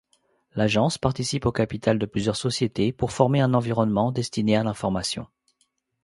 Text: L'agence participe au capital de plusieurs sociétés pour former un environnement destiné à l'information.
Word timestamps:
L'agence 0.55 0.97
participe 0.97 1.45
au 1.45 1.51
capital 1.51 1.99
de 1.99 2.07
plusieurs 2.07 2.35
sociétés 2.35 2.91
pour 2.91 3.11
former 3.11 3.39
un 3.39 3.53
environnement 3.53 4.11
destiné 4.11 4.55
à 4.55 4.63
l'information. 4.63 5.27